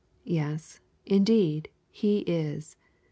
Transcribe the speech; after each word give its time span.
Yes, 0.25 0.79
indeed, 1.05 1.69
he 1.91 2.21
is. 2.21 2.75